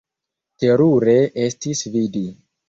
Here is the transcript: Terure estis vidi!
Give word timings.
Terure 0.63 1.13
estis 1.45 1.85
vidi! 1.99 2.25